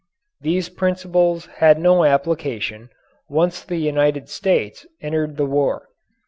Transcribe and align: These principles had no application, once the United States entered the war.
These 0.39 0.69
principles 0.69 1.45
had 1.57 1.77
no 1.77 2.03
application, 2.05 2.89
once 3.29 3.61
the 3.63 3.77
United 3.77 4.29
States 4.29 4.83
entered 4.99 5.37
the 5.37 5.45
war. 5.45 5.89